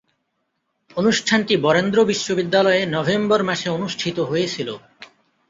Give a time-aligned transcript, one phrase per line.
[0.97, 4.73] অনুষ্ঠানটি বরেন্দ্র বিশ্ববিদ্যালয়ে নভেম্বর মাসে অনুষ্ঠিত হয়েছিলো।